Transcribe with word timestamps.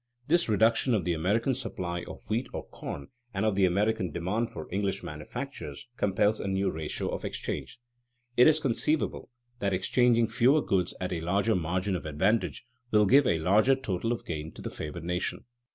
This 0.27 0.49
reduction 0.49 0.95
of 0.95 1.05
the 1.05 1.13
American 1.13 1.53
supply 1.53 2.03
of 2.07 2.27
wheat 2.27 2.47
or 2.53 2.65
corn 2.69 3.09
and 3.35 3.45
of 3.45 3.53
the 3.53 3.65
American 3.65 4.11
demand 4.11 4.49
for 4.49 4.67
English 4.71 5.03
manufactures 5.03 5.85
compels 5.95 6.39
a 6.39 6.47
new 6.47 6.71
ratio 6.71 7.09
of 7.09 7.23
exchange. 7.23 7.77
It 8.35 8.47
is 8.47 8.59
conceivable 8.59 9.29
that 9.59 9.73
exchanging 9.73 10.27
fewer 10.29 10.63
goods 10.63 10.95
at 10.99 11.13
a 11.13 11.21
larger 11.21 11.53
margin 11.53 11.95
of 11.95 12.07
advantage, 12.07 12.65
will 12.89 13.05
give 13.05 13.27
a 13.27 13.37
larger 13.37 13.75
total 13.75 14.11
of 14.11 14.25
gain 14.25 14.51
to 14.53 14.61
the 14.63 14.71
favored 14.71 15.03
nation. 15.03 15.45